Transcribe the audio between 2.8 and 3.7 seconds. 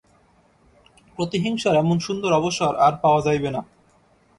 আর পাওয়া যাইবে না।